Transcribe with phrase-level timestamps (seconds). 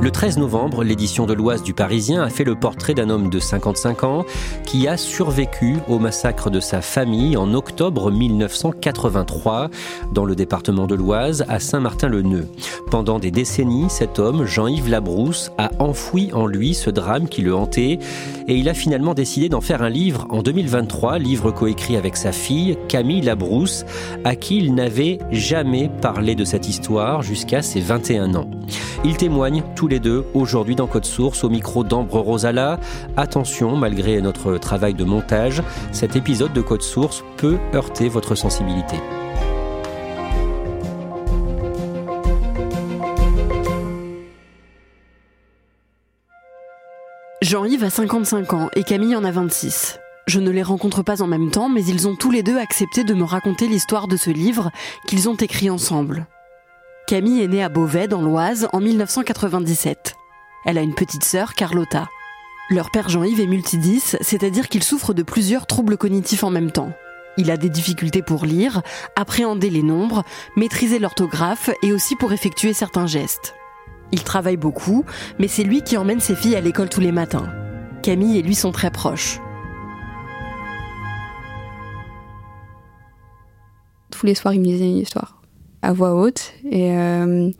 [0.00, 3.40] Le 13 novembre, l'édition de l'Oise du Parisien a fait le portrait d'un homme de
[3.40, 4.24] 55 ans
[4.64, 9.70] qui a survécu au massacre de sa famille en octobre 1983
[10.12, 12.46] dans le département de l'Oise à Saint-Martin-le-Neu.
[12.92, 17.54] Pendant des décennies, cet homme, Jean-Yves Labrousse, a enfoui en lui ce drame qui le
[17.54, 17.98] hantait
[18.46, 22.30] et il a finalement décidé d'en faire un livre en 2023, livre coécrit avec sa
[22.30, 23.84] fille, Camille Labrousse,
[24.24, 28.48] à qui il n'avait jamais parlé de cette histoire jusqu'à ses 21 ans.
[29.04, 32.78] Il témoigne les deux aujourd'hui dans Code Source au micro d'Ambre Rosala.
[33.16, 38.96] Attention, malgré notre travail de montage, cet épisode de Code Source peut heurter votre sensibilité.
[47.40, 49.98] Jean-Yves a 55 ans et Camille en a 26.
[50.26, 53.04] Je ne les rencontre pas en même temps, mais ils ont tous les deux accepté
[53.04, 54.70] de me raconter l'histoire de ce livre
[55.06, 56.26] qu'ils ont écrit ensemble.
[57.08, 60.14] Camille est née à Beauvais, dans l'Oise, en 1997.
[60.66, 62.06] Elle a une petite sœur, Carlotta.
[62.68, 66.92] Leur père Jean-Yves est multidis, c'est-à-dire qu'il souffre de plusieurs troubles cognitifs en même temps.
[67.38, 68.82] Il a des difficultés pour lire,
[69.16, 70.22] appréhender les nombres,
[70.54, 73.54] maîtriser l'orthographe et aussi pour effectuer certains gestes.
[74.12, 75.06] Il travaille beaucoup,
[75.38, 77.50] mais c'est lui qui emmène ses filles à l'école tous les matins.
[78.02, 79.40] Camille et lui sont très proches.
[84.10, 85.37] Tous les soirs, il me disait une histoire
[85.82, 86.52] à voix haute.
[86.70, 87.50] Et euh,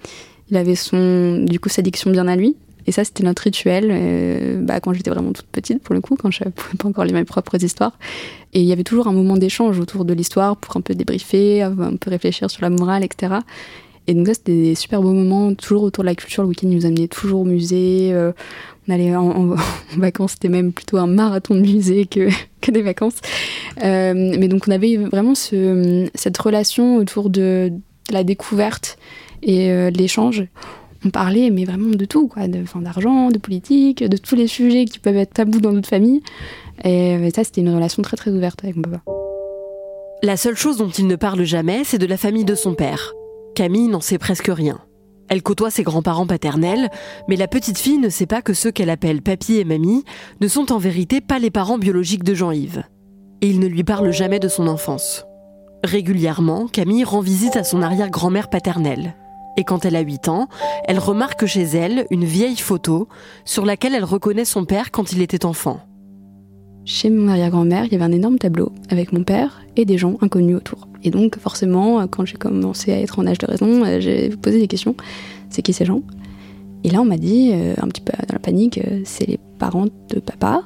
[0.50, 2.56] il avait son du coup sa diction bien à lui.
[2.86, 6.16] Et ça c'était notre rituel euh, bah, quand j'étais vraiment toute petite pour le coup
[6.16, 7.98] quand je ne pouvais pas encore lire mes propres histoires.
[8.54, 11.62] Et il y avait toujours un moment d'échange autour de l'histoire pour un peu débriefer
[11.62, 13.36] un peu réfléchir sur la morale etc
[14.06, 16.42] et donc ça c'était des super beaux moments toujours autour de la culture.
[16.42, 18.32] Le week-end il nous amenait toujours au musée euh,
[18.88, 19.54] on allait en,
[19.98, 22.30] vacances, c'était même plutôt un marathon de musée que,
[22.62, 23.20] que des vacances.
[23.82, 27.70] mais donc on avait vraiment ce, cette relation autour de,
[28.10, 28.98] la découverte
[29.42, 30.44] et euh, l'échange.
[31.04, 34.98] On parlait, mais vraiment de tout, quoi, d'argent, de, politique, de tous les sujets qui
[34.98, 36.22] peuvent être tabous dans notre famille.
[36.84, 39.02] Et, euh, ça, c'était une relation très très ouverte avec mon papa.
[40.22, 43.12] La seule chose dont il ne parle jamais, c'est de la famille de son père.
[43.54, 44.80] Camille n'en sait presque rien.
[45.28, 46.88] Elle côtoie ses grands-parents paternels,
[47.28, 50.04] mais la petite fille ne sait pas que ceux qu'elle appelle papy et mamie
[50.40, 52.82] ne sont en vérité pas les parents biologiques de Jean-Yves.
[53.42, 55.27] Et il ne lui parle jamais de son enfance.
[55.84, 59.14] Régulièrement, Camille rend visite à son arrière-grand-mère paternelle.
[59.56, 60.48] Et quand elle a 8 ans,
[60.84, 63.08] elle remarque chez elle une vieille photo
[63.44, 65.80] sur laquelle elle reconnaît son père quand il était enfant.
[66.84, 70.16] Chez mon arrière-grand-mère, il y avait un énorme tableau avec mon père et des gens
[70.20, 70.88] inconnus autour.
[71.04, 74.58] Et donc forcément, quand j'ai commencé à être en âge de raison, euh, j'ai posé
[74.58, 74.96] des questions.
[75.50, 76.02] C'est qui ces gens?
[76.84, 79.38] Et là, on m'a dit, euh, un petit peu dans la panique, euh, c'est les
[79.58, 80.62] parents de papa.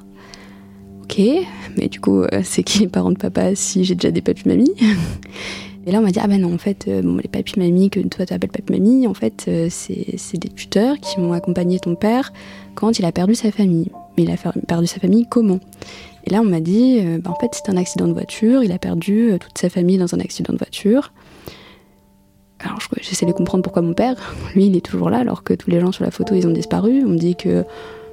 [1.02, 1.20] Ok,
[1.76, 4.46] mais du coup, euh, c'est qui les parents de papa si j'ai déjà des papis
[4.46, 4.74] mamies
[5.86, 7.90] Et là, on m'a dit, ah ben non, en fait, euh, bon, les papis mamies
[7.90, 11.80] que toi tu appelles papy mamie, en fait, euh, c'est des tuteurs qui vont accompagner
[11.80, 12.32] ton père
[12.76, 13.90] quand il a perdu sa famille.
[14.16, 15.58] Mais il a perdu sa famille comment?
[16.24, 18.78] Et là, on m'a dit, bah, en fait, c'est un accident de voiture, il a
[18.78, 21.12] perdu toute sa famille dans un accident de voiture.
[22.60, 24.14] Alors, j'essaie de comprendre pourquoi mon père,
[24.54, 26.52] lui, il est toujours là, alors que tous les gens sur la photo, ils ont
[26.52, 27.02] disparu.
[27.04, 27.64] On me dit que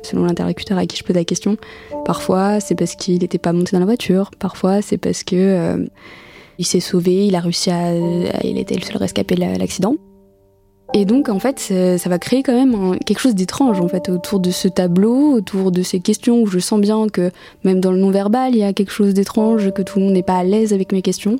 [0.04, 1.58] selon l'interlocuteur à qui je pose la question.
[2.06, 4.32] Parfois, c'est parce qu'il n'était pas monté dans la voiture.
[4.38, 5.86] Parfois, c'est parce que euh,
[6.58, 7.94] il s'est sauvé, il a réussi à,
[8.44, 9.96] il était le seul rescapé de l'accident.
[10.94, 14.40] Et donc, en fait, ça va créer quand même quelque chose d'étrange, en fait, autour
[14.40, 17.32] de ce tableau, autour de ces questions où je sens bien que
[17.64, 20.24] même dans le non-verbal, il y a quelque chose d'étrange, que tout le monde n'est
[20.24, 21.38] pas à l'aise avec mes questions.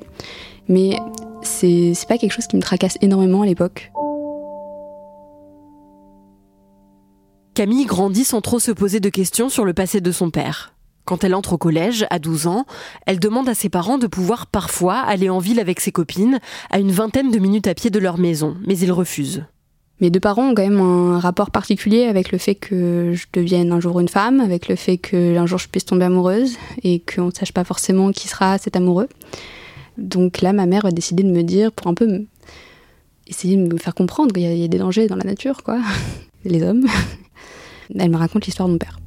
[0.68, 0.96] Mais
[1.42, 3.90] c'est pas quelque chose qui me tracasse énormément à l'époque.
[7.54, 10.72] Camille grandit sans trop se poser de questions sur le passé de son père.
[11.04, 12.66] Quand elle entre au collège, à 12 ans,
[13.06, 16.38] elle demande à ses parents de pouvoir parfois aller en ville avec ses copines,
[16.70, 19.44] à une vingtaine de minutes à pied de leur maison, mais ils refusent.
[20.00, 23.72] Mes deux parents ont quand même un rapport particulier avec le fait que je devienne
[23.72, 27.26] un jour une femme, avec le fait qu'un jour je puisse tomber amoureuse et qu'on
[27.26, 29.08] ne sache pas forcément qui sera cet amoureux.
[29.98, 32.24] Donc là, ma mère a décidé de me dire, pour un peu
[33.26, 35.80] essayer de me faire comprendre qu'il y, a des dangers dans la nature, quoi,
[36.44, 36.86] les hommes.
[37.98, 38.98] Elle me raconte l'histoire de mon père.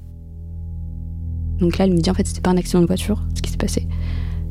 [1.60, 3.50] Donc là, elle me dit en fait, c'était pas un accident de voiture, ce qui
[3.50, 3.88] s'est passé.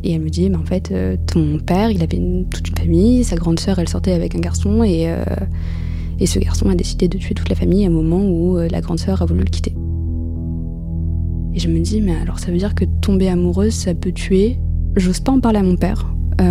[0.05, 2.20] Et elle me dit, bah, en fait, euh, ton père, il avait
[2.50, 5.25] toute une famille, sa grande sœur, elle sortait avec un garçon, et, euh,
[6.19, 8.69] et ce garçon a décidé de tuer toute la famille à un moment où euh,
[8.69, 9.75] la grande sœur a voulu le quitter.
[11.55, 14.58] Et je me dis, mais alors ça veut dire que tomber amoureuse, ça peut tuer?
[14.96, 16.08] J'ose pas en parler à mon père,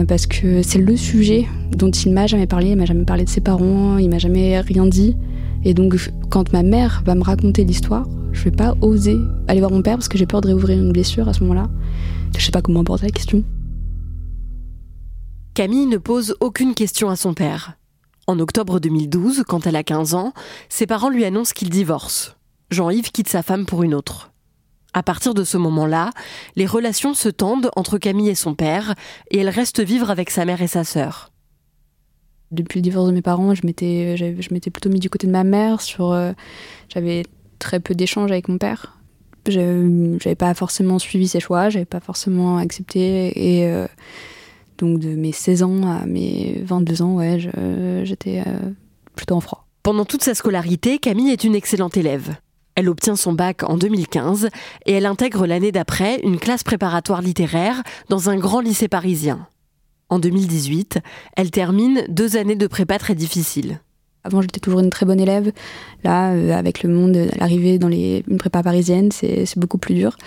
[0.08, 1.46] parce que c'est le sujet
[1.76, 4.62] dont il m'a jamais parlé, il m'a jamais parlé de ses parents, il m'a jamais
[4.62, 5.18] rien dit.
[5.64, 5.96] Et donc,
[6.30, 9.18] quand ma mère va me raconter l'histoire, je vais pas oser
[9.48, 11.70] aller voir mon père parce que j'ai peur de réouvrir une blessure à ce moment-là.
[12.38, 13.44] Je sais pas comment aborder la question.
[15.54, 17.74] Camille ne pose aucune question à son père.
[18.26, 20.34] En octobre 2012, quand elle a 15 ans,
[20.70, 22.36] ses parents lui annoncent qu'ils divorcent.
[22.70, 24.32] Jean-Yves quitte sa femme pour une autre.
[24.94, 26.12] À partir de ce moment-là,
[26.56, 28.96] les relations se tendent entre Camille et son père,
[29.30, 31.31] et elle reste vivre avec sa mère et sa sœur.
[32.52, 35.32] Depuis le divorce de mes parents, je m'étais, je m'étais plutôt mis du côté de
[35.32, 35.80] ma mère.
[35.80, 36.34] Sur, euh,
[36.90, 37.24] j'avais
[37.60, 38.98] très peu d'échanges avec mon père.
[39.48, 43.60] J'avais pas forcément suivi ses choix, j'avais pas forcément accepté.
[43.60, 43.88] Et euh,
[44.78, 47.40] donc de mes 16 ans à mes 22 ans, ouais,
[48.04, 48.70] j'étais euh,
[49.16, 49.66] plutôt en froid.
[49.82, 52.36] Pendant toute sa scolarité, Camille est une excellente élève.
[52.76, 54.50] Elle obtient son bac en 2015
[54.86, 59.48] et elle intègre l'année d'après une classe préparatoire littéraire dans un grand lycée parisien.
[60.12, 61.00] En 2018,
[61.38, 63.80] elle termine deux années de prépa très difficiles.
[64.26, 65.54] Avant, j'étais toujours une très bonne élève.
[66.04, 70.18] Là, euh, avec le monde, l'arrivée dans les, une prépa parisienne, c'est beaucoup plus dur.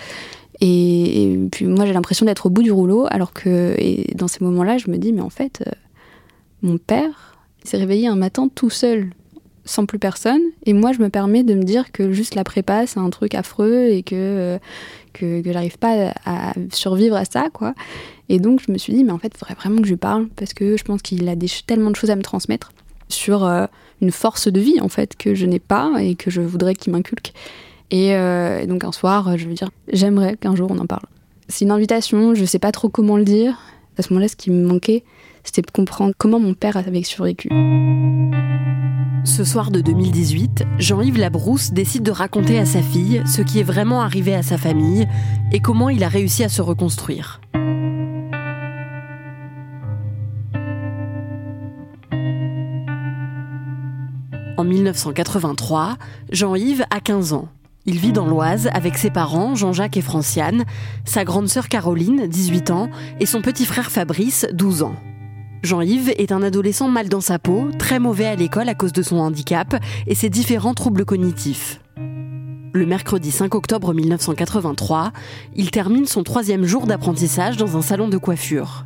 [0.59, 4.43] Et, puis moi, j'ai l'impression d'être au bout du rouleau, alors que et dans ces
[4.43, 5.71] moments-là, je me dis, mais en fait, euh,
[6.63, 9.11] mon père s'est réveillé un matin tout seul,
[9.65, 12.87] sans plus personne, et moi, je me permets de me dire que juste la prépa,
[12.87, 14.57] c'est un truc affreux et que, euh,
[15.13, 17.75] que, que j'arrive pas à survivre à ça, quoi.
[18.29, 19.97] Et donc, je me suis dit, mais en fait, il faudrait vraiment que je lui
[19.97, 22.71] parle, parce que je pense qu'il a des, tellement de choses à me transmettre
[23.07, 23.43] sur
[24.01, 26.91] une force de vie en fait que je n'ai pas et que je voudrais qu'il
[26.93, 27.33] m'inculque.
[27.93, 31.05] Euh, et, donc un soir, je veux dire, j'aimerais qu'un jour on en parle.
[31.47, 33.57] C'est une invitation, je sais pas trop comment le dire.
[33.97, 35.03] À ce moment-là, ce qui me manquait,
[35.43, 37.49] c'était de comprendre comment mon père avait survécu.
[39.23, 43.63] Ce soir de 2018, Jean-Yves Labrousse décide de raconter à sa fille ce qui est
[43.63, 45.07] vraiment arrivé à sa famille
[45.51, 47.39] et comment il a réussi à se reconstruire.
[54.57, 55.97] En 1983,
[56.31, 57.49] Jean-Yves a 15 ans.
[57.85, 60.63] Il vit dans l'Oise avec ses parents, Jean-Jacques et Franciane,
[61.03, 64.95] sa grande sœur Caroline, 18 ans, et son petit frère Fabrice, 12 ans.
[65.61, 69.01] Jean-Yves est un adolescent mal dans sa peau, très mauvais à l'école à cause de
[69.01, 69.75] son handicap
[70.07, 71.81] et ses différents troubles cognitifs.
[71.97, 75.11] Le mercredi 5 octobre 1983,
[75.55, 78.85] il termine son troisième jour d'apprentissage dans un salon de coiffure.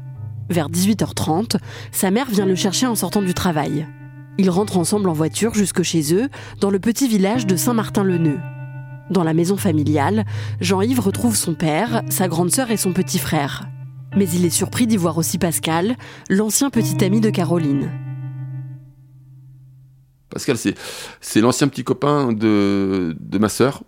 [0.50, 1.58] Vers 18h30,
[1.92, 3.86] sa mère vient le chercher en sortant du travail.
[4.40, 6.30] Ils rentrent ensemble en voiture jusque chez eux,
[6.62, 8.40] dans le petit village de Saint-Martin-le-Neu.
[9.10, 10.24] Dans la maison familiale,
[10.62, 13.68] Jean-Yves retrouve son père, sa grande sœur et son petit frère.
[14.16, 15.98] Mais il est surpris d'y voir aussi Pascal,
[16.30, 17.92] l'ancien petit ami de Caroline.
[20.30, 23.84] Pascal, c'est l'ancien petit copain de, ma sœur.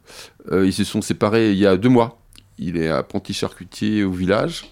[0.52, 2.20] Euh, ils se sont séparés il y a deux mois.
[2.58, 4.70] Il est apprenti charcutier au village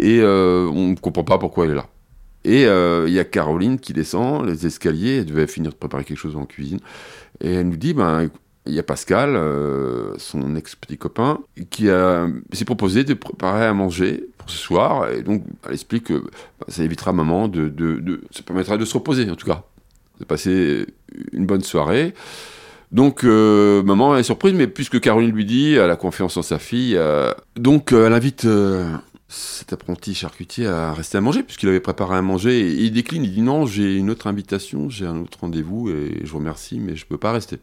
[0.00, 1.86] et euh, on ne comprend pas pourquoi il est là.
[2.46, 6.04] Et euh, il y a Caroline qui descend les escaliers, elle devait finir de préparer
[6.04, 6.78] quelque chose en cuisine,
[7.40, 8.30] et elle nous dit, ben,
[8.66, 11.88] il y a Pascal, euh, son ex-petit copain, qui
[12.52, 16.66] s'est proposé de préparer à manger pour ce soir, et donc elle explique que ben,
[16.68, 19.64] ça évitera maman de, de, Ça permettra de se reposer, en tout cas,
[20.20, 20.86] de passer
[21.32, 22.14] une bonne soirée.
[22.92, 26.60] Donc, euh, maman est surprise, mais puisque Caroline lui dit, elle a confiance en sa
[26.60, 26.96] fille,
[27.56, 28.46] donc elle invite
[29.28, 32.60] cet apprenti charcutier a resté à manger, puisqu'il avait préparé à manger.
[32.60, 36.20] Et il décline, il dit non, j'ai une autre invitation, j'ai un autre rendez-vous, et
[36.22, 37.58] je vous remercie, mais je ne peux pas rester.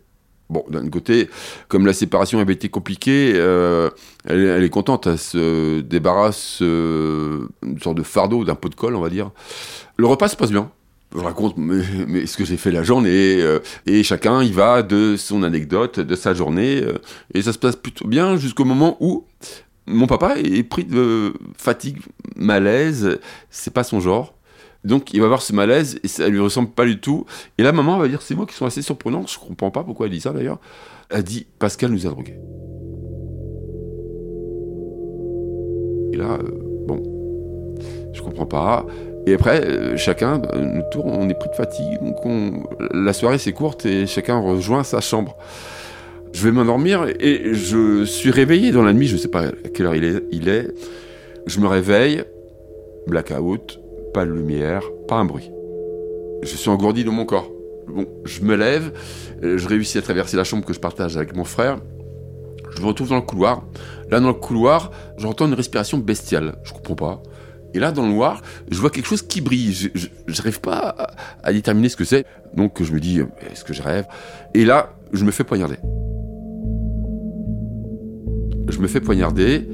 [0.49, 1.29] Bon, d'un côté,
[1.69, 3.89] comme la séparation avait été compliquée, euh,
[4.25, 8.95] elle, est contente, elle se débarrasse euh, une sorte de fardeau, d'un pot de colle,
[8.95, 9.31] on va dire.
[9.95, 10.69] Le repas se passe bien.
[11.15, 15.15] Je raconte mais, ce que j'ai fait la journée, euh, et chacun y va de
[15.15, 16.83] son anecdote, de sa journée,
[17.33, 19.25] et ça se passe plutôt bien jusqu'au moment où
[19.85, 21.99] mon papa est pris de fatigue,
[22.35, 24.33] malaise, c'est pas son genre.
[24.83, 27.25] Donc il va avoir ce malaise et ça lui ressemble pas du tout.
[27.57, 29.25] Et là, maman va dire ces mots qui sont assez surprenants.
[29.27, 30.59] Je comprends pas pourquoi elle dit ça d'ailleurs.
[31.09, 32.37] Elle dit Pascal nous a drogués.
[36.11, 36.51] Et là, euh,
[36.85, 37.01] bon,
[38.13, 38.85] je comprends pas.
[39.25, 41.99] Et après, euh, chacun, nous tourne, on est pris de fatigue.
[42.01, 42.17] Donc
[42.91, 45.37] la soirée c'est courte et chacun rejoint sa chambre.
[46.33, 49.51] Je vais m'endormir et je suis réveillé dans la nuit, je ne sais pas à
[49.73, 50.67] quelle heure il est.
[51.45, 52.23] Je me réveille,
[53.07, 53.79] blackout,
[54.13, 55.51] pas de lumière, pas un bruit.
[56.41, 57.49] Je suis engourdi dans mon corps.
[57.87, 58.93] Bon, je me lève,
[59.43, 61.77] euh, je réussis à traverser la chambre que je partage avec mon frère.
[62.75, 63.63] Je me retrouve dans le couloir.
[64.09, 66.55] Là, dans le couloir, j'entends une respiration bestiale.
[66.63, 67.23] Je comprends pas.
[67.73, 69.73] Et là, dans le noir, je vois quelque chose qui brille.
[69.73, 71.11] Je n'arrive pas à,
[71.43, 72.25] à, déterminer ce que c'est.
[72.55, 73.19] Donc, je me dis,
[73.51, 74.05] est-ce que je rêve?
[74.53, 75.77] Et là, je me fais poignarder.
[78.67, 79.67] Je me fais poignarder.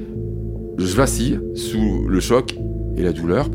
[0.78, 2.56] Je vacille sous le choc
[2.96, 3.48] et la douleur.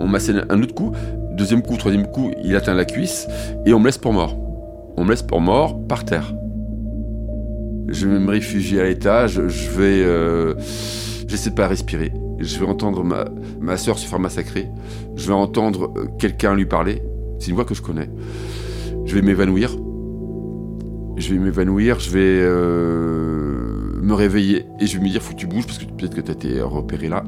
[0.00, 0.92] On m'assène un autre coup.
[1.36, 3.26] Deuxième coup, troisième coup, il atteint la cuisse.
[3.66, 4.36] Et on me laisse pour mort.
[4.96, 6.34] On me laisse pour mort par terre.
[7.88, 9.40] Je vais me réfugier à l'étage.
[9.46, 10.02] Je vais...
[10.02, 10.54] Euh,
[11.26, 12.12] j'essaie de pas respirer.
[12.38, 13.26] Je vais entendre ma,
[13.60, 14.68] ma soeur se faire massacrer.
[15.16, 17.02] Je vais entendre euh, quelqu'un lui parler.
[17.38, 18.08] C'est une voix que je connais.
[19.04, 19.76] Je vais m'évanouir.
[21.16, 22.00] Je vais m'évanouir.
[22.00, 22.40] Je vais...
[22.40, 23.51] Euh,
[24.02, 26.20] me réveiller et je vais me dire faut que tu bouges parce que peut-être que
[26.20, 27.24] tu as été repéré là.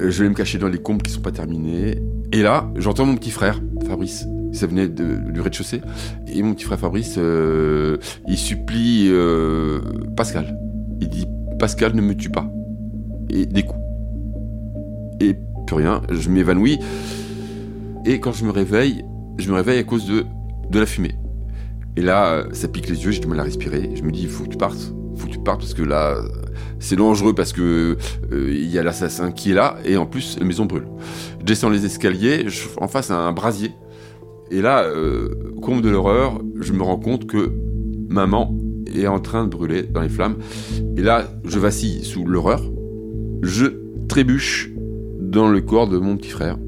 [0.00, 2.02] Euh, je vais me cacher dans les combes qui sont pas terminés.
[2.32, 4.26] Et là, j'entends mon petit frère, Fabrice.
[4.52, 5.80] Ça venait de, du rez-de-chaussée.
[6.26, 9.80] Et mon petit frère Fabrice, euh, il supplie euh,
[10.16, 10.58] Pascal.
[11.00, 11.26] Il dit
[11.58, 12.50] Pascal, ne me tue pas.
[13.28, 13.80] Et des coups.
[15.20, 15.36] Et
[15.66, 16.78] plus rien, je m'évanouis.
[18.04, 19.04] Et quand je me réveille,
[19.38, 20.24] je me réveille à cause de,
[20.70, 21.14] de la fumée.
[21.96, 23.90] Et là, ça pique les yeux, j'ai du mal à respirer.
[23.94, 26.16] Je me dis, il faut que tu partes faut que tu partes parce que là,
[26.78, 27.96] c'est dangereux parce que
[28.32, 30.86] euh, il y a l'assassin qui est là et en plus la maison brûle.
[31.40, 33.72] Je descends les escaliers, je, en face à un brasier.
[34.50, 37.52] Et là, euh, comble de l'horreur, je me rends compte que
[38.08, 38.56] maman
[38.94, 40.36] est en train de brûler dans les flammes.
[40.96, 42.62] Et là, je vacille sous l'horreur.
[43.42, 43.66] Je
[44.08, 44.70] trébuche
[45.20, 46.58] dans le corps de mon petit frère.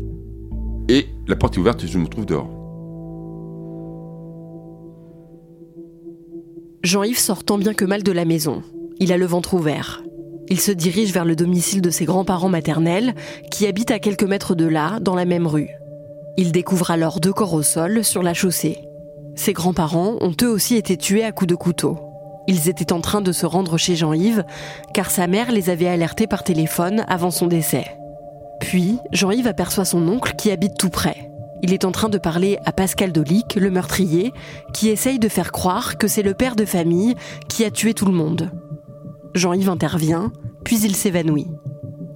[0.88, 2.61] Et la porte est ouverte et je me trouve dehors.
[6.82, 8.62] Jean-Yves sort tant bien que mal de la maison.
[8.98, 10.02] Il a le ventre ouvert.
[10.48, 13.14] Il se dirige vers le domicile de ses grands-parents maternels,
[13.52, 15.70] qui habitent à quelques mètres de là, dans la même rue.
[16.36, 18.78] Il découvre alors deux corps au sol sur la chaussée.
[19.36, 21.98] Ses grands-parents ont eux aussi été tués à coups de couteau.
[22.48, 24.44] Ils étaient en train de se rendre chez Jean-Yves,
[24.92, 27.86] car sa mère les avait alertés par téléphone avant son décès.
[28.60, 31.31] Puis, Jean-Yves aperçoit son oncle qui habite tout près.
[31.62, 34.32] Il est en train de parler à Pascal Dolic, le meurtrier,
[34.74, 37.14] qui essaye de faire croire que c'est le père de famille
[37.48, 38.50] qui a tué tout le monde.
[39.34, 40.32] Jean-Yves intervient,
[40.64, 41.46] puis il s'évanouit.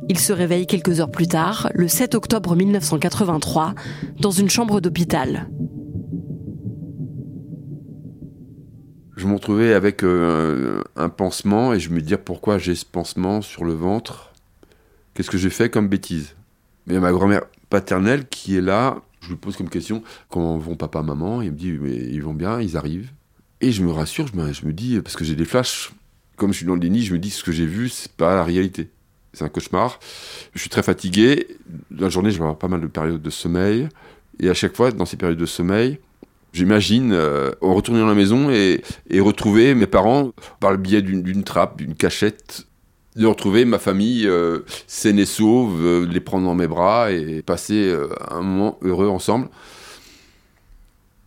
[0.08, 3.74] Il se réveille quelques heures plus tard, le 7 octobre 1983,
[4.20, 5.48] dans une chambre d'hôpital.
[9.16, 13.42] Je me retrouvais avec euh, un pansement et je me disais pourquoi j'ai ce pansement
[13.42, 14.32] sur le ventre?
[15.14, 16.34] Qu'est-ce que j'ai fait comme bêtise?
[16.86, 21.02] Mais ma grand-mère paternelle qui est là je lui pose comme question comment vont papa,
[21.02, 21.42] maman?
[21.42, 23.10] Il me dit mais ils vont bien, ils arrivent.
[23.60, 25.90] Et je me rassure, je me, je me dis, parce que j'ai des flashs,
[26.36, 28.34] comme je suis dans le déni, je me dis ce que j'ai vu, c'est pas
[28.34, 28.90] la réalité.
[29.32, 29.98] C'est un cauchemar.
[30.54, 31.46] Je suis très fatigué.
[31.90, 33.88] La journée, je vais avoir pas mal de périodes de sommeil.
[34.40, 35.98] Et à chaque fois, dans ces périodes de sommeil,
[36.52, 38.82] j'imagine euh, retourner dans la maison et,
[39.18, 42.66] retrouver mes parents par le biais d'une trappe, d'une cachette
[43.16, 47.42] de retrouver ma famille euh, saine et sauve, euh, les prendre dans mes bras et
[47.42, 49.48] passer euh, un moment heureux ensemble.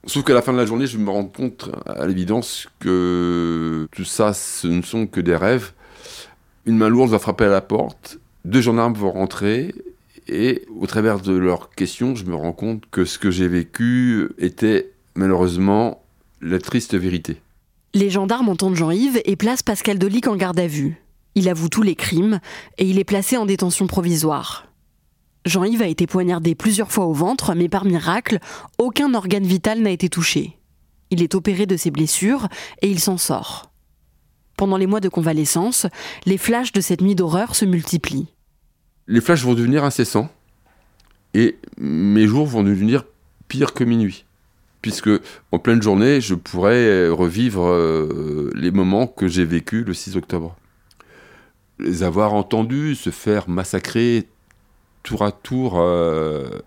[0.05, 4.05] Sauf qu'à la fin de la journée, je me rends compte à l'évidence que tout
[4.05, 5.73] ça, ce ne sont que des rêves.
[6.65, 9.73] Une main lourde va frapper à la porte, deux gendarmes vont rentrer,
[10.27, 14.29] et au travers de leurs questions, je me rends compte que ce que j'ai vécu
[14.37, 16.01] était malheureusement
[16.41, 17.37] la triste vérité.
[17.93, 21.01] Les gendarmes entendent Jean-Yves et placent Pascal Dolic en garde à vue.
[21.35, 22.39] Il avoue tous les crimes
[22.77, 24.65] et il est placé en détention provisoire.
[25.45, 28.39] Jean-Yves a été poignardé plusieurs fois au ventre, mais par miracle,
[28.77, 30.57] aucun organe vital n'a été touché.
[31.11, 32.47] Il est opéré de ses blessures
[32.81, 33.71] et il s'en sort.
[34.57, 35.87] Pendant les mois de convalescence,
[36.25, 38.27] les flashs de cette nuit d'horreur se multiplient.
[39.07, 40.29] Les flashs vont devenir incessants
[41.33, 43.05] et mes jours vont devenir
[43.47, 44.25] pires que minuit.
[44.81, 45.09] Puisque
[45.51, 50.55] en pleine journée, je pourrais revivre euh, les moments que j'ai vécus le 6 octobre
[51.79, 54.27] les avoir entendus se faire massacrer
[55.03, 56.59] tour à tour euh,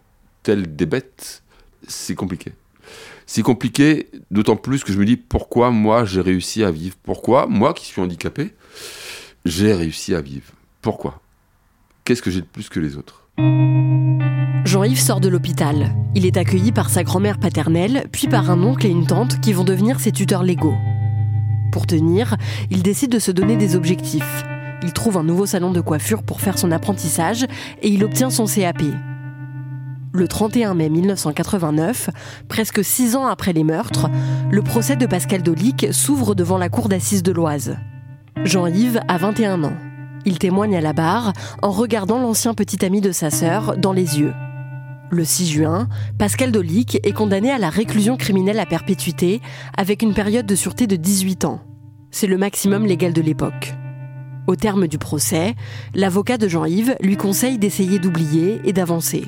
[0.44, 1.42] des bêtes,
[1.86, 2.52] c'est compliqué.
[3.26, 6.96] C'est compliqué, d'autant plus que je me dis pourquoi moi j'ai réussi à vivre?
[7.02, 8.52] Pourquoi moi qui suis handicapé,
[9.44, 10.52] j'ai réussi à vivre?
[10.80, 11.20] Pourquoi?
[12.04, 13.28] Qu'est-ce que j'ai de plus que les autres?
[14.64, 15.94] Jean-Yves sort de l'hôpital.
[16.14, 19.52] Il est accueilli par sa grand-mère paternelle, puis par un oncle et une tante qui
[19.52, 20.76] vont devenir ses tuteurs légaux.
[21.72, 22.36] Pour tenir,
[22.70, 24.44] il décide de se donner des objectifs.
[24.82, 27.44] Il trouve un nouveau salon de coiffure pour faire son apprentissage
[27.82, 28.82] et il obtient son CAP.
[30.14, 32.10] Le 31 mai 1989,
[32.48, 34.10] presque six ans après les meurtres,
[34.50, 37.76] le procès de Pascal Dolic s'ouvre devant la cour d'assises de l'Oise.
[38.44, 39.76] Jean-Yves a 21 ans.
[40.26, 44.20] Il témoigne à la barre en regardant l'ancien petit ami de sa sœur dans les
[44.20, 44.34] yeux.
[45.10, 49.40] Le 6 juin, Pascal Dolic est condamné à la réclusion criminelle à perpétuité
[49.76, 51.60] avec une période de sûreté de 18 ans.
[52.10, 53.74] C'est le maximum légal de l'époque.
[54.48, 55.54] Au terme du procès,
[55.94, 59.24] l'avocat de Jean-Yves lui conseille d'essayer d'oublier et d'avancer.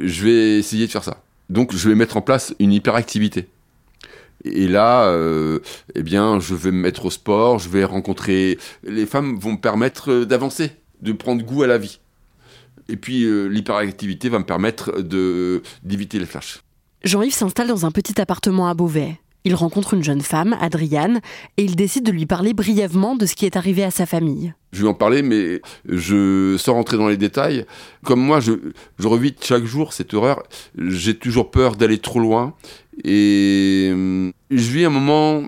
[0.00, 1.22] Je vais essayer de faire ça.
[1.50, 3.48] Donc je vais mettre en place une hyperactivité.
[4.44, 5.58] Et là, euh,
[5.94, 8.58] eh bien, je vais me mettre au sport, je vais rencontrer.
[8.84, 10.70] Les femmes vont me permettre d'avancer,
[11.02, 11.98] de prendre goût à la vie.
[12.88, 16.62] Et puis euh, l'hyperactivité va me permettre de d'éviter les flashs.
[17.04, 19.20] Jean-Yves s'installe dans un petit appartement à Beauvais.
[19.48, 21.22] Il rencontre une jeune femme, Adriane,
[21.56, 24.52] et il décide de lui parler brièvement de ce qui est arrivé à sa famille.
[24.72, 27.64] Je vais en parler, mais je, sans rentrer dans les détails,
[28.04, 28.52] comme moi, je,
[28.98, 30.42] je revis chaque jour cette horreur.
[30.76, 32.52] J'ai toujours peur d'aller trop loin.
[33.04, 35.44] Et euh, je vis un moment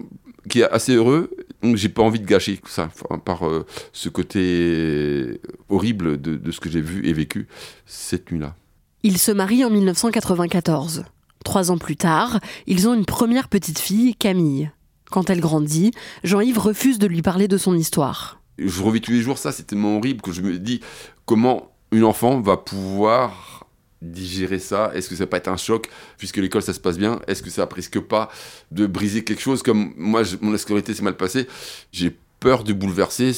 [0.48, 1.30] qui est assez heureux,
[1.62, 2.88] donc j'ai pas envie de gâcher ça
[3.26, 7.48] par euh, ce côté horrible de, de ce que j'ai vu et vécu
[7.84, 8.54] cette nuit-là.
[9.02, 11.04] Il se marie en 1994.
[11.44, 14.70] Trois ans plus tard, ils ont une première petite fille, Camille.
[15.10, 15.90] Quand elle grandit,
[16.22, 18.40] Jean-Yves refuse de lui parler de son histoire.
[18.58, 20.80] Je revis tous les jours ça, c'est tellement horrible que je me dis
[21.24, 23.66] comment une enfant va pouvoir
[24.02, 24.90] digérer ça?
[24.94, 27.20] Est-ce que ça va pas être un choc puisque l'école ça se passe bien?
[27.26, 28.30] Est-ce que ça risque pas
[28.70, 29.62] de briser quelque chose?
[29.62, 31.46] Comme moi mon scolarité s'est mal passée
[31.92, 33.32] J'ai peur de bouleverser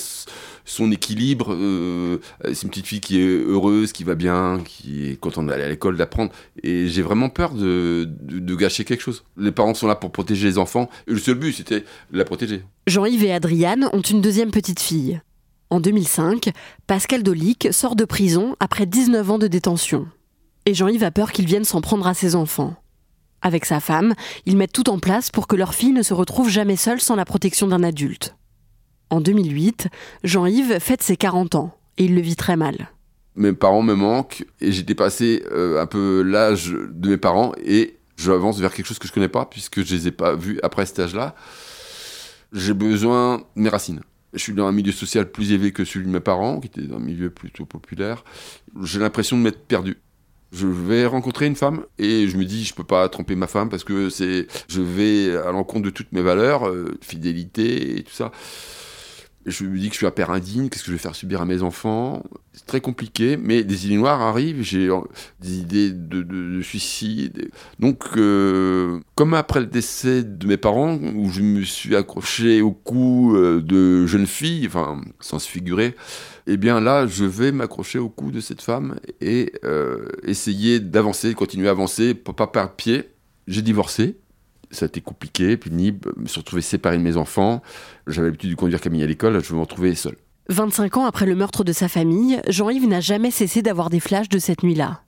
[0.72, 1.48] son équilibre.
[1.52, 5.64] Euh, c'est une petite fille qui est heureuse, qui va bien, qui est contente d'aller
[5.64, 6.32] à l'école, d'apprendre.
[6.62, 9.24] Et j'ai vraiment peur de, de, gâcher quelque chose.
[9.36, 10.88] Les parents sont là pour protéger les enfants.
[11.06, 12.62] Et le seul but, c'était la protéger.
[12.86, 15.20] Jean-Yves et Adriane ont une deuxième petite fille.
[15.70, 16.50] En 2005,
[16.86, 20.06] Pascal Dolic sort de prison après 19 ans de détention.
[20.66, 22.74] Et Jean-Yves a peur qu'il vienne s'en prendre à ses enfants.
[23.42, 24.14] Avec sa femme,
[24.46, 27.16] ils mettent tout en place pour que leur fille ne se retrouve jamais seule sans
[27.16, 28.36] la protection d'un adulte.
[29.12, 29.88] En 2008,
[30.24, 32.88] Jean-Yves fête ses 40 ans et il le vit très mal.
[33.36, 37.98] Mes parents me manquent et j'ai dépassé euh, un peu l'âge de mes parents et
[38.16, 40.86] j'avance vers quelque chose que je connais pas puisque je les ai pas vus après
[40.86, 41.34] cet âge-là.
[42.54, 44.00] J'ai besoin de mes racines.
[44.32, 46.80] Je suis dans un milieu social plus élevé que celui de mes parents, qui était
[46.80, 48.24] dans un milieu plutôt populaire.
[48.82, 49.98] J'ai l'impression de m'être perdu
[50.52, 53.70] je vais rencontrer une femme et je me dis je peux pas tromper ma femme
[53.70, 58.12] parce que c'est je vais à l'encontre de toutes mes valeurs euh, fidélité et tout
[58.12, 58.32] ça
[59.46, 61.40] je me dis que je suis un père indigne, qu'est-ce que je vais faire subir
[61.40, 62.22] à mes enfants?
[62.52, 64.88] C'est très compliqué, mais des idées noires arrivent, j'ai
[65.40, 67.50] des idées de, suicide.
[67.78, 72.72] Donc, euh, comme après le décès de mes parents, où je me suis accroché au
[72.72, 75.96] cou euh, de jeune fille, enfin, sans se figurer,
[76.46, 81.34] eh bien là, je vais m'accrocher au cou de cette femme et euh, essayer d'avancer,
[81.34, 83.08] continuer à avancer, pas perdre pied.
[83.48, 84.16] J'ai divorcé,
[84.72, 87.62] ça a été compliqué, pénible, me suis retrouvé séparé de mes enfants.
[88.06, 90.16] J'avais l'habitude de conduire Camille à l'école, je me retrouvais seul.
[90.48, 94.28] 25 ans après le meurtre de sa famille, Jean-Yves n'a jamais cessé d'avoir des flashs
[94.28, 95.02] de cette nuit-là.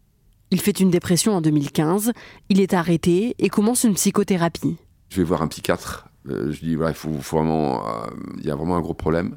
[0.51, 2.13] Il fait une dépression en 2015,
[2.49, 4.77] il est arrêté et commence une psychothérapie.
[5.09, 6.09] Je vais voir un psychiatre.
[6.29, 8.07] Euh, je dis, voilà, il faut, vraiment, euh,
[8.39, 9.37] il y a vraiment un gros problème.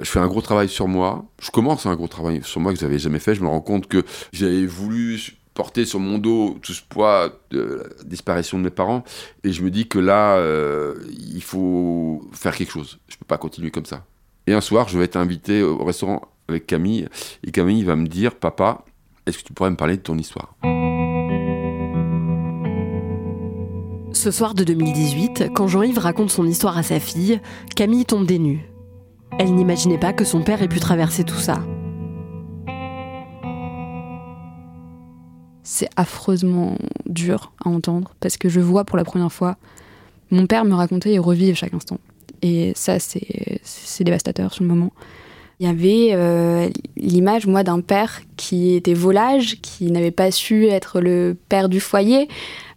[0.00, 1.26] Je fais un gros travail sur moi.
[1.40, 3.34] Je commence un gros travail sur moi que je n'avais jamais fait.
[3.34, 5.20] Je me rends compte que j'avais voulu
[5.54, 9.04] porter sur mon dos tout ce poids de la disparition de mes parents.
[9.44, 12.98] Et je me dis que là, euh, il faut faire quelque chose.
[13.08, 14.04] Je ne peux pas continuer comme ça.
[14.46, 17.08] Et un soir, je vais être invité au restaurant avec Camille.
[17.46, 18.84] Et Camille va me dire, papa,
[19.26, 20.56] est-ce que tu pourrais me parler de ton histoire?
[24.12, 27.40] Ce soir de 2018, quand Jean-Yves raconte son histoire à sa fille,
[27.76, 28.68] Camille tombe des nues.
[29.38, 31.64] Elle n'imaginait pas que son père ait pu traverser tout ça.
[35.62, 39.56] C'est affreusement dur à entendre parce que je vois pour la première fois
[40.32, 41.98] mon père me raconter et revivre chaque instant.
[42.40, 44.92] Et ça, c'est dévastateur sur le moment.
[45.60, 50.66] Il y avait euh, l'image, moi, d'un père qui était volage, qui n'avait pas su
[50.66, 52.26] être le père du foyer.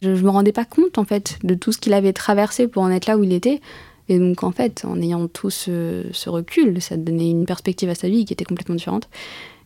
[0.04, 2.84] Je ne me rendais pas compte, en fait, de tout ce qu'il avait traversé pour
[2.84, 3.60] en être là où il était.
[4.08, 7.96] Et donc, en fait, en ayant tout ce, ce recul, ça donnait une perspective à
[7.96, 9.10] sa vie qui était complètement différente.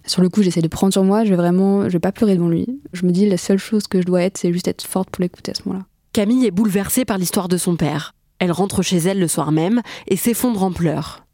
[0.10, 2.34] Sur le coup, j'essaie de prendre sur moi, je vais vraiment, je vais pas pleurer
[2.34, 2.65] devant lui.
[2.93, 5.22] Je me dis, la seule chose que je dois être, c'est juste être forte pour
[5.22, 5.86] l'écouter à ce moment-là.
[6.13, 8.15] Camille est bouleversée par l'histoire de son père.
[8.39, 11.28] Elle rentre chez elle le soir même et s'effondre en pleurs.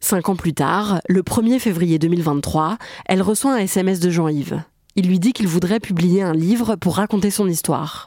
[0.00, 4.60] Cinq ans plus tard, le 1er février 2023, elle reçoit un SMS de Jean-Yves.
[4.96, 8.06] Il lui dit qu'il voudrait publier un livre pour raconter son histoire.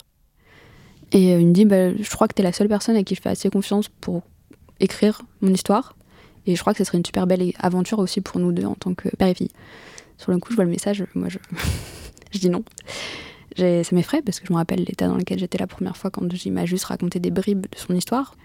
[1.13, 3.03] Et euh, il me dit bah, Je crois que tu es la seule personne à
[3.03, 4.23] qui je fais assez confiance pour
[4.81, 5.95] écrire mon histoire.
[6.45, 8.75] Et je crois que ce serait une super belle aventure aussi pour nous deux en
[8.75, 9.51] tant que père et fille.
[10.19, 11.39] Sur le coup, je vois le message, moi je,
[12.31, 12.63] je dis non.
[13.57, 16.45] Ça m'effraie parce que je me rappelle l'état dans lequel j'étais la première fois quand
[16.45, 18.35] il m'a juste raconté des bribes de son histoire.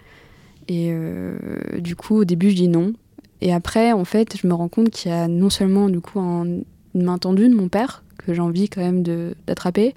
[0.67, 1.37] Et euh,
[1.77, 2.93] du coup, au début, je dis non.
[3.39, 6.19] Et après, en fait, je me rends compte qu'il y a non seulement du coup
[6.19, 6.63] un
[6.95, 9.03] une main tendue de mon père, que j'ai envie quand même
[9.45, 9.93] d'attraper,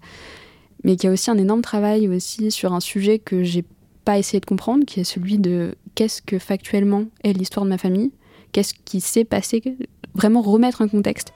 [0.84, 3.64] mais qui a aussi un énorme travail aussi sur un sujet que j'ai
[4.04, 7.78] pas essayé de comprendre, qui est celui de qu'est-ce que factuellement est l'histoire de ma
[7.78, 8.10] famille,
[8.52, 9.62] qu'est-ce qui s'est passé,
[10.14, 11.32] vraiment remettre un contexte.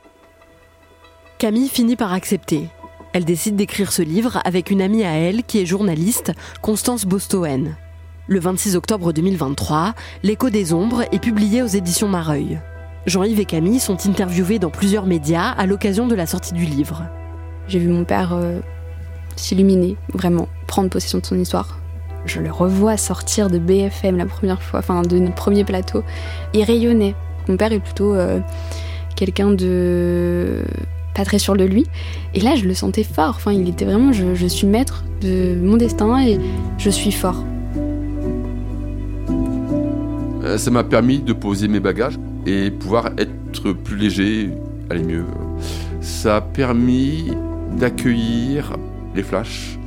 [1.43, 2.69] Camille finit par accepter.
[3.13, 7.75] Elle décide d'écrire ce livre avec une amie à elle qui est journaliste, Constance Bostoen.
[8.29, 12.61] Le 26 octobre 2023, L'écho des ombres est publié aux éditions Mareuil.
[13.07, 17.03] Jean-Yves et Camille sont interviewés dans plusieurs médias à l'occasion de la sortie du livre.
[17.67, 18.61] J'ai vu mon père euh,
[19.35, 21.81] s'illuminer, vraiment, prendre possession de son histoire.
[22.25, 26.05] Je le revois sortir de BFM la première fois, enfin de notre premier plateau,
[26.55, 27.17] et rayonner.
[27.49, 28.39] Mon père est plutôt euh,
[29.17, 30.63] quelqu'un de
[31.15, 31.87] pas très sûr de lui.
[32.35, 33.35] Et là, je le sentais fort.
[33.37, 36.39] Enfin, il était vraiment, je, suis maître de mon destin et
[36.79, 37.45] je suis fort.
[40.45, 44.51] Euh, ça m'a permis de poser mes bagages et pouvoir être plus léger,
[44.91, 45.25] aller mieux.
[46.01, 47.31] Ça a permis
[47.79, 48.77] d'accueillir
[49.15, 49.79] les flashs,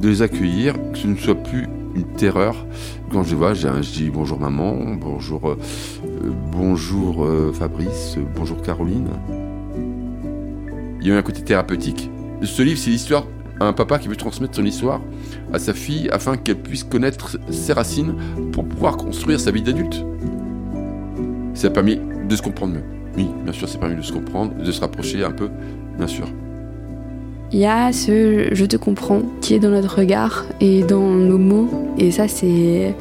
[0.00, 2.66] de les accueillir, que ce ne soit plus une terreur.
[3.10, 5.56] Quand je vois, je dis bonjour maman, bonjour, euh,
[6.52, 9.08] bonjour euh, Fabrice, bonjour Caroline
[11.04, 12.10] il y a eu un côté thérapeutique.
[12.42, 13.26] Ce livre, c'est l'histoire
[13.60, 15.02] d'un papa qui veut transmettre son histoire
[15.52, 18.14] à sa fille afin qu'elle puisse connaître ses racines
[18.52, 20.02] pour pouvoir construire sa vie d'adulte.
[21.52, 22.84] Ça a permis de se comprendre mieux.
[23.18, 25.50] Oui, bien sûr, ça a permis de se comprendre, de se rapprocher un peu,
[25.98, 26.26] bien sûr.
[27.52, 31.38] Il y a ce je te comprends qui est dans notre regard et dans nos
[31.38, 32.94] mots, et ça, c'est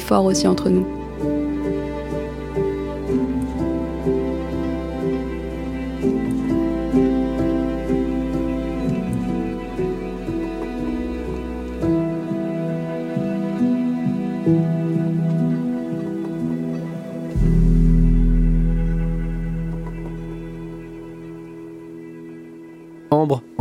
[0.00, 0.86] fort aussi entre nous.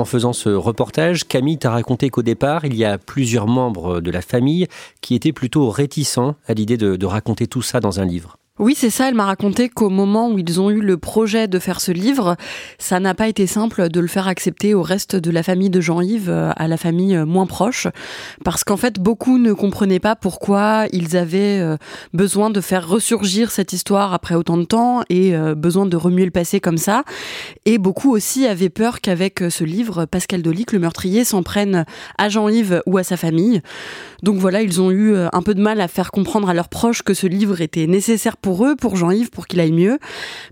[0.03, 4.11] En faisant ce reportage, Camille t'a raconté qu'au départ, il y a plusieurs membres de
[4.11, 4.67] la famille
[4.99, 8.37] qui étaient plutôt réticents à l'idée de, raconter tout ça dans un livre.
[8.59, 9.09] Oui, c'est ça.
[9.09, 12.35] Elle m'a raconté qu'au moment où ils ont eu le projet de faire ce livre,
[12.77, 15.81] ça n'a pas été simple de le faire accepter au reste de la famille de
[15.81, 17.87] Jean-Yves, euh, à la famille euh, moins proche,
[18.45, 21.77] parce qu'en fait, beaucoup ne comprenaient pas pourquoi ils avaient euh,
[22.13, 26.31] besoin de faire ressurgir cette histoire après autant de temps et besoin de remuer le
[26.31, 27.05] passé comme ça.
[27.65, 31.85] Et beaucoup aussi avaient peur qu'avec ce livre, Pascal Dolic, le meurtrier, s'en prenne
[32.19, 33.61] à Jean-Yves ou à sa famille.
[34.21, 37.01] Donc voilà, ils ont eu un peu de mal à faire comprendre à leurs proches
[37.01, 39.97] que ce livre était nécessaire pour eux, pour Jean-Yves, pour qu'il aille mieux.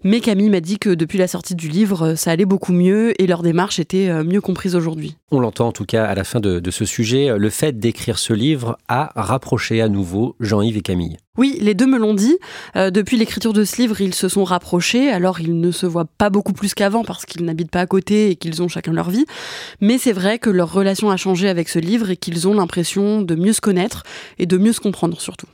[0.03, 3.27] Mais Camille m'a dit que depuis la sortie du livre, ça allait beaucoup mieux et
[3.27, 5.17] leur démarche était euh, mieux comprise aujourd'hui.
[5.29, 8.33] On l'entend en tout cas à la fin de, ce sujet, le fait d'écrire ce
[8.33, 11.17] livre a rapproché à nouveau Jean-Yves et Camille.
[11.37, 12.37] Oui, les deux me l'ont dit.
[12.75, 15.09] Euh, depuis l'écriture de ce livre, ils se sont rapprochés.
[15.09, 18.31] Alors, ils ne se voient pas beaucoup plus qu'avant parce qu'ils n'habitent pas à côté
[18.31, 19.25] et qu'ils ont chacun leur vie.
[19.79, 23.21] Mais c'est vrai que leur relation a changé avec ce livre et qu'ils ont l'impression
[23.21, 24.03] de mieux se connaître
[24.39, 25.47] et de mieux se comprendre surtout.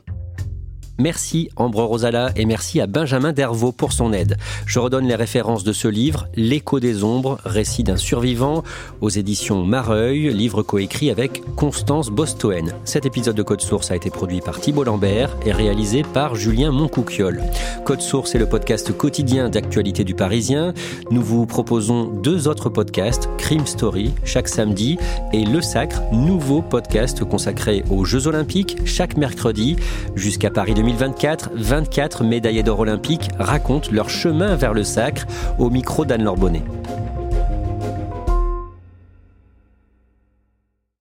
[0.99, 4.36] Merci Ambre Rosala et merci à Benjamin Dervaux pour son aide.
[4.65, 8.63] Je redonne les références de ce livre, L'écho des ombres, récit d'un survivant,
[9.01, 12.73] aux éditions Mareuil, livre coécrit avec Constance Bostoen.
[12.83, 16.71] Cet épisode de Code Source a été produit par Thibault Lambert et réalisé par Julien
[16.71, 17.43] Moncouquiol.
[17.86, 20.73] Code Source est le podcast quotidien d'actualité du Parisien.
[21.12, 24.97] Nous vous proposons deux autres podcasts, Crime Story chaque samedi
[25.31, 29.75] et Le Sacre, nouveau podcast consacré aux Jeux Olympiques chaque mercredi
[30.15, 30.87] jusqu'à Paris 2020.
[30.88, 35.26] 2024, 24 médaillés d'or olympiques racontent leur chemin vers le sacre
[35.58, 36.63] au micro d'Anne Lorbonnet.